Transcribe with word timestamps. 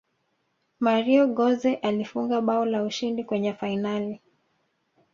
mario 0.79 1.27
gotze 1.37 1.75
alifunga 1.75 2.41
bao 2.41 2.65
la 2.65 2.83
ushindi 2.83 3.23
kwenye 3.23 3.53
fainali 3.53 4.21